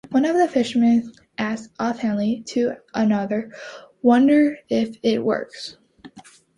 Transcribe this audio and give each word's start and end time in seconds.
One 0.09 0.25
of 0.25 0.35
the 0.35 0.47
fishermen 0.47 1.11
asks 1.37 1.71
offhandedly 1.79 2.41
to 2.47 2.73
another, 2.95 3.51
Wonder 4.01 4.57
if 4.67 4.95
it 5.03 5.23
works? 5.23 5.77